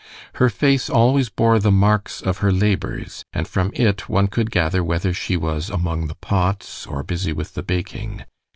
Her 0.41 0.49
face 0.49 0.89
always 0.89 1.29
bore 1.29 1.59
the 1.59 1.69
marks 1.69 2.21
of 2.23 2.39
her 2.39 2.51
labors, 2.51 3.23
and 3.33 3.47
from 3.47 3.69
it 3.75 4.09
one 4.09 4.29
could 4.29 4.49
gather 4.49 4.83
whether 4.83 5.13
she 5.13 5.37
was 5.37 5.69
among 5.69 6.07
the 6.07 6.15
pots 6.15 6.87
or 6.87 7.03
busy 7.03 7.33
with 7.33 7.53
the 7.53 7.61
baking. 7.61 8.23